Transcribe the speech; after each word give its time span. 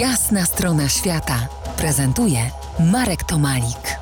Jasna 0.00 0.44
strona 0.44 0.88
świata 0.88 1.48
prezentuje 1.78 2.38
Marek 2.92 3.24
Tomalik. 3.24 3.98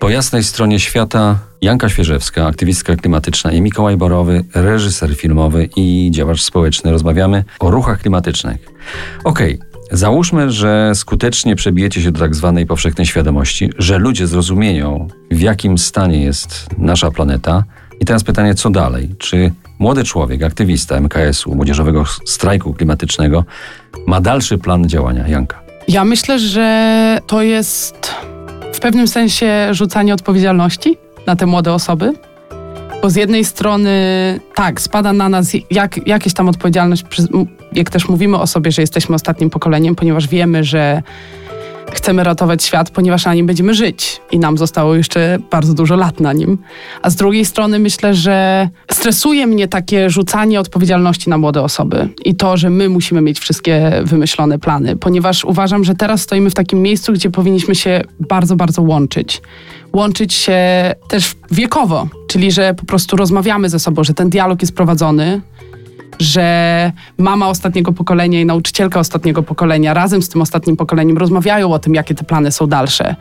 Po 0.00 0.10
jasnej 0.10 0.44
stronie 0.44 0.80
świata 0.80 1.38
Janka 1.60 1.88
Świeżewska, 1.88 2.46
aktywistka 2.46 2.96
klimatyczna 2.96 3.52
i 3.52 3.60
Mikołaj 3.60 3.96
Borowy, 3.96 4.44
reżyser 4.54 5.16
filmowy 5.16 5.68
i 5.76 6.10
działacz 6.10 6.42
społeczny. 6.42 6.90
Rozmawiamy 6.90 7.44
o 7.60 7.70
ruchach 7.70 8.00
klimatycznych. 8.00 8.66
Okej, 9.24 9.58
okay. 9.58 9.68
Załóżmy, 9.92 10.50
że 10.50 10.92
skutecznie 10.94 11.56
przebijecie 11.56 12.02
się 12.02 12.10
do 12.10 12.20
tak 12.20 12.34
zwanej 12.34 12.66
powszechnej 12.66 13.06
świadomości, 13.06 13.70
że 13.78 13.98
ludzie 13.98 14.26
zrozumieją, 14.26 15.08
w 15.30 15.40
jakim 15.40 15.78
stanie 15.78 16.24
jest 16.24 16.66
nasza 16.78 17.10
planeta. 17.10 17.64
I 18.00 18.04
teraz 18.04 18.24
pytanie, 18.24 18.54
co 18.54 18.70
dalej? 18.70 19.14
Czy 19.18 19.52
młody 19.78 20.04
człowiek, 20.04 20.42
aktywista 20.42 21.00
MKS-u, 21.00 21.54
Młodzieżowego 21.54 22.04
Strajku 22.24 22.74
Klimatycznego, 22.74 23.44
ma 24.06 24.20
dalszy 24.20 24.58
plan 24.58 24.88
działania? 24.88 25.28
Janka. 25.28 25.60
Ja 25.88 26.04
myślę, 26.04 26.38
że 26.38 27.18
to 27.26 27.42
jest 27.42 28.14
w 28.72 28.80
pewnym 28.80 29.08
sensie 29.08 29.68
rzucanie 29.70 30.14
odpowiedzialności 30.14 30.96
na 31.26 31.36
te 31.36 31.46
młode 31.46 31.72
osoby. 31.72 32.12
Bo 33.02 33.10
z 33.10 33.16
jednej 33.16 33.44
strony, 33.44 33.90
tak, 34.54 34.80
spada 34.80 35.12
na 35.12 35.28
nas 35.28 35.52
jak, 35.70 36.06
jakaś 36.06 36.32
tam 36.34 36.48
odpowiedzialność, 36.48 37.04
jak 37.72 37.90
też 37.90 38.08
mówimy 38.08 38.38
o 38.38 38.46
sobie, 38.46 38.72
że 38.72 38.82
jesteśmy 38.82 39.14
ostatnim 39.14 39.50
pokoleniem, 39.50 39.94
ponieważ 39.94 40.28
wiemy, 40.28 40.64
że 40.64 41.02
chcemy 41.92 42.24
ratować 42.24 42.64
świat, 42.64 42.90
ponieważ 42.90 43.24
na 43.24 43.34
nim 43.34 43.46
będziemy 43.46 43.74
żyć 43.74 44.20
i 44.30 44.38
nam 44.38 44.58
zostało 44.58 44.94
jeszcze 44.94 45.38
bardzo 45.50 45.74
dużo 45.74 45.96
lat 45.96 46.20
na 46.20 46.32
nim. 46.32 46.58
A 47.02 47.10
z 47.10 47.16
drugiej 47.16 47.44
strony 47.44 47.78
myślę, 47.78 48.14
że 48.14 48.68
stresuje 48.90 49.46
mnie 49.46 49.68
takie 49.68 50.10
rzucanie 50.10 50.60
odpowiedzialności 50.60 51.30
na 51.30 51.38
młode 51.38 51.62
osoby 51.62 52.08
i 52.24 52.34
to, 52.34 52.56
że 52.56 52.70
my 52.70 52.88
musimy 52.88 53.20
mieć 53.20 53.38
wszystkie 53.38 54.02
wymyślone 54.04 54.58
plany, 54.58 54.96
ponieważ 54.96 55.44
uważam, 55.44 55.84
że 55.84 55.94
teraz 55.94 56.22
stoimy 56.22 56.50
w 56.50 56.54
takim 56.54 56.82
miejscu, 56.82 57.12
gdzie 57.12 57.30
powinniśmy 57.30 57.74
się 57.74 58.02
bardzo, 58.20 58.56
bardzo 58.56 58.82
łączyć. 58.82 59.42
Łączyć 59.92 60.34
się 60.34 60.60
też 61.08 61.34
wiekowo, 61.50 62.08
czyli 62.28 62.52
że 62.52 62.74
po 62.74 62.86
prostu 62.86 63.16
rozmawiamy 63.16 63.68
ze 63.68 63.78
sobą, 63.78 64.04
że 64.04 64.14
ten 64.14 64.30
dialog 64.30 64.62
jest 64.62 64.74
prowadzony 64.74 65.40
że 66.18 66.92
mama 67.18 67.48
ostatniego 67.48 67.92
pokolenia 67.92 68.40
i 68.40 68.46
nauczycielka 68.46 69.00
ostatniego 69.00 69.42
pokolenia 69.42 69.94
razem 69.94 70.22
z 70.22 70.28
tym 70.28 70.42
ostatnim 70.42 70.76
pokoleniem 70.76 71.18
rozmawiają 71.18 71.72
o 71.72 71.78
tym, 71.78 71.94
jakie 71.94 72.14
te 72.14 72.24
plany 72.24 72.52
są 72.52 72.66
dalsze. 72.66 73.16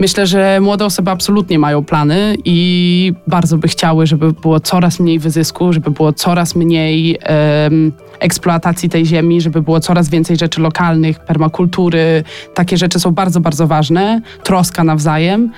Myślę, 0.00 0.26
że 0.26 0.60
młode 0.60 0.84
osoby 0.84 1.10
absolutnie 1.10 1.58
mają 1.58 1.84
plany 1.84 2.36
i 2.44 3.12
bardzo 3.26 3.58
by 3.58 3.68
chciały, 3.68 4.06
żeby 4.06 4.32
było 4.32 4.60
coraz 4.60 5.00
mniej 5.00 5.18
wyzysku, 5.18 5.72
żeby 5.72 5.90
było 5.90 6.12
coraz 6.12 6.56
mniej 6.56 7.18
um, 7.64 7.92
eksploatacji 8.20 8.88
tej 8.88 9.06
ziemi, 9.06 9.40
żeby 9.40 9.62
było 9.62 9.80
coraz 9.80 10.08
więcej 10.08 10.36
rzeczy 10.36 10.60
lokalnych, 10.60 11.18
permakultury. 11.18 12.24
Takie 12.54 12.76
rzeczy 12.76 13.00
są 13.00 13.10
bardzo, 13.10 13.40
bardzo 13.40 13.66
ważne. 13.66 14.20
Troska 14.42 14.84
nawzajem 14.84 15.52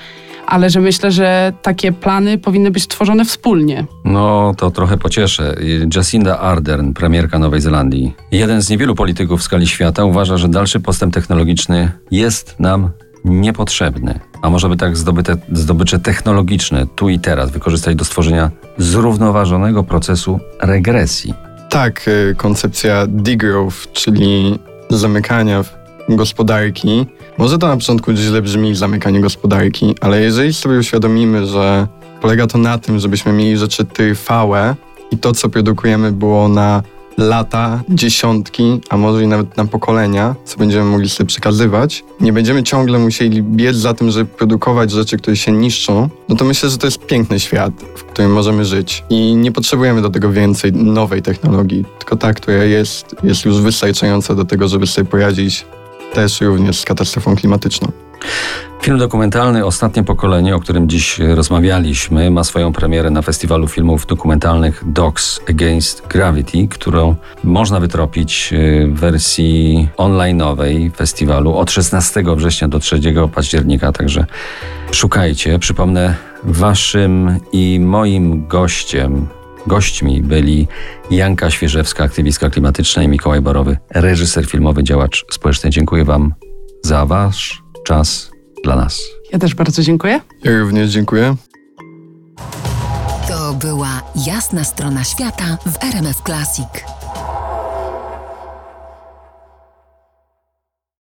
ale 0.49 0.71
że 0.71 0.81
myślę, 0.81 1.11
że 1.11 1.53
takie 1.63 1.93
plany 1.93 2.39
powinny 2.39 2.71
być 2.71 2.87
tworzone 2.87 3.25
wspólnie. 3.25 3.85
No, 4.05 4.55
to 4.57 4.71
trochę 4.71 4.97
pocieszę. 4.97 5.55
Jacinda 5.97 6.39
Ardern, 6.39 6.93
premierka 6.93 7.39
Nowej 7.39 7.61
Zelandii, 7.61 8.15
jeden 8.33 8.63
z 8.63 8.71
niewielu 8.71 8.95
polityków 8.95 9.41
w 9.41 9.43
skali 9.43 9.67
świata, 9.67 10.05
uważa, 10.05 10.37
że 10.37 10.49
dalszy 10.49 10.81
postęp 10.81 11.15
technologiczny 11.15 11.91
jest 12.11 12.61
nam 12.61 12.91
niepotrzebny. 13.25 14.21
A 14.43 14.51
może 14.51 14.69
by 14.69 14.77
tak 14.77 14.97
zdobyte, 14.97 15.37
zdobycze 15.53 15.99
technologiczne 15.99 16.87
tu 16.87 17.09
i 17.09 17.19
teraz 17.19 17.51
wykorzystać 17.51 17.97
do 17.97 18.05
stworzenia 18.05 18.51
zrównoważonego 18.79 19.85
procesu 19.85 20.41
regresji. 20.63 21.35
Tak, 21.71 22.09
y, 22.09 22.35
koncepcja 22.37 23.07
degrowth, 23.07 23.93
czyli 23.93 24.59
zamykania 24.91 25.65
gospodarki. 26.09 27.07
Może 27.39 27.59
to 27.59 27.69
na 27.69 27.77
początku 27.77 28.13
źle 28.13 28.43
brzmi 28.43 28.75
zamykanie 28.75 29.21
gospodarki, 29.21 29.95
ale 30.01 30.21
jeżeli 30.21 30.55
sobie 30.55 30.79
uświadomimy, 30.79 31.47
że 31.47 31.87
polega 32.21 32.47
to 32.47 32.59
na 32.59 32.79
tym, 32.79 32.99
żebyśmy 32.99 33.33
mieli 33.33 33.57
rzeczy 33.57 33.85
trwałe 33.85 34.77
i 35.11 35.19
to, 35.19 35.33
co 35.33 35.49
produkujemy, 35.49 36.13
było 36.13 36.49
na 36.49 36.83
lata, 37.19 37.83
dziesiątki, 37.89 38.81
a 38.89 38.97
może 38.97 39.25
i 39.25 39.27
nawet 39.27 39.57
na 39.57 39.65
pokolenia, 39.65 40.35
co 40.45 40.59
będziemy 40.59 40.85
mogli 40.85 41.09
sobie 41.09 41.29
przekazywać, 41.29 42.05
nie 42.21 42.33
będziemy 42.33 42.63
ciągle 42.63 42.99
musieli 42.99 43.43
biec 43.43 43.77
za 43.77 43.95
tym, 43.95 44.11
żeby 44.11 44.31
produkować 44.31 44.91
rzeczy, 44.91 45.17
które 45.17 45.37
się 45.37 45.53
niszczą, 45.53 46.09
no 46.29 46.37
to 46.37 46.45
myślę, 46.45 46.71
że 46.71 46.79
to 46.79 46.87
jest 46.87 47.07
piękny 47.07 47.41
świat, 47.41 47.73
w 47.97 48.05
którym 48.05 48.33
możemy 48.33 48.65
żyć. 48.65 49.05
I 49.11 49.35
nie 49.35 49.53
potrzebujemy 49.53 50.03
do 50.03 50.11
tego 50.11 50.33
więcej 50.33 50.73
nowej 50.73 51.23
technologii, 51.23 51.85
tylko 51.99 52.17
ta, 52.17 52.35
która 52.35 52.65
jest, 52.65 53.17
jest 53.23 53.45
już 53.45 53.61
wystarczająca 53.61 54.35
do 54.35 54.45
tego, 54.45 54.69
żeby 54.69 54.87
sobie 54.87 55.11
poradzić 55.11 55.67
też 56.15 56.41
również 56.41 56.81
z 56.81 56.85
katastrofą 56.85 57.37
klimatyczną. 57.37 57.93
Film 58.83 58.99
dokumentalny 58.99 59.65
Ostatnie 59.65 60.05
Pokolenie, 60.05 60.57
o 60.57 60.61
którym 60.61 60.89
dziś 60.89 61.19
rozmawialiśmy, 61.19 62.31
ma 62.31 62.45
swoją 62.45 62.73
premierę 62.73 63.11
na 63.11 63.23
festiwalu 63.23 63.69
filmów 63.69 64.07
dokumentalnych 64.07 64.83
Dogs 64.87 65.41
Against 65.51 66.07
Gravity, 66.07 66.69
którą 66.69 67.17
można 67.45 67.81
wytropić 67.81 68.51
y, 68.53 68.87
w 68.87 69.01
wersji 69.01 69.89
onlineowej 69.97 70.91
festiwalu 70.91 71.57
od 71.57 71.71
16 71.71 72.25
września 72.37 72.69
do 72.69 72.79
3 72.79 73.01
października, 73.35 73.93
także 73.93 74.27
szukajcie. 74.93 75.59
Przypomnę, 75.59 76.15
waszym 76.45 77.41
i 77.53 77.81
moim 77.81 78.47
gościem 78.47 79.27
Gośćmi 79.67 80.23
byli 80.23 80.69
Janka 81.11 81.51
Świeżewska, 81.51 82.05
aktywistka 82.05 82.51
klimatyczna 82.51 83.03
i 83.03 83.09
Mikołaj 83.09 83.41
Borowy, 83.41 83.77
reżyser 83.91 84.47
filmowy, 84.47 84.85
działacz 84.85 85.25
społeczny. 85.31 85.71
Dziękuję 85.71 86.05
Wam 86.05 86.35
za 86.85 87.07
Wasz 87.07 87.63
czas 87.87 88.31
dla 88.65 88.77
nas. 88.77 89.01
Ja 89.33 89.39
też 89.39 89.55
bardzo 89.55 89.83
dziękuję. 89.83 90.21
Ja 90.45 90.59
również 90.59 90.91
dziękuję. 90.91 91.37
To 93.29 93.55
była 93.55 94.03
jasna 94.27 94.65
strona 94.65 95.05
świata 95.05 95.59
w 95.67 95.85
RMF 95.85 96.23
Classic. 96.23 96.98